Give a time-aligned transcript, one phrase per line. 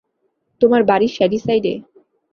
[0.61, 1.73] তোমার বাড়ি শ্যাডিসাইডে!